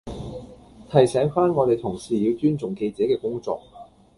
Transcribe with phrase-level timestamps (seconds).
[0.91, 3.61] 提醒番我哋同事要尊重記者嘅工作